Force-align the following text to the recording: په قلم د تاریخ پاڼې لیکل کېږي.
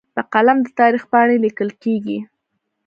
په 0.15 0.21
قلم 0.33 0.57
د 0.63 0.67
تاریخ 0.79 1.03
پاڼې 1.11 1.37
لیکل 1.45 1.69
کېږي. 1.83 2.17